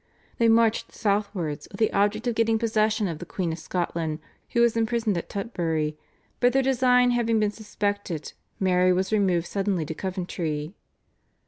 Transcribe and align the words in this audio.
They 0.39 0.47
marched 0.47 0.93
southwards 0.93 1.67
with 1.71 1.77
the 1.77 1.93
object 1.93 2.25
of 2.25 2.33
getting 2.33 2.57
possession 2.57 3.07
of 3.07 3.19
the 3.19 3.23
Queen 3.27 3.51
of 3.53 3.59
Scotland 3.59 4.17
who 4.49 4.61
was 4.61 4.75
imprisoned 4.75 5.15
at 5.15 5.29
Tutbury, 5.29 5.95
but 6.39 6.53
their 6.53 6.63
design 6.63 7.11
having 7.11 7.39
been 7.39 7.51
suspected 7.51 8.33
Mary 8.59 8.91
was 8.91 9.13
removed 9.13 9.45
suddenly 9.45 9.85
to 9.85 9.93
Coventry. 9.93 10.73